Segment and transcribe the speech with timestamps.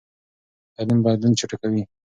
[0.75, 1.83] تعلیم بدلون چټکوي.